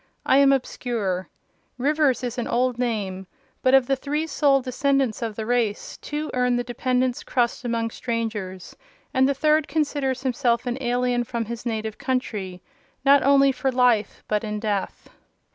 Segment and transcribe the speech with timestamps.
[0.25, 1.29] I am obscure:
[1.77, 3.27] Rivers is an old name;
[3.61, 7.91] but of the three sole descendants of the race, two earn the dependent's crust among
[7.91, 8.75] strangers,
[9.13, 14.43] and the third considers himself an alien from his native country—not only for life, but
[14.43, 15.07] in death.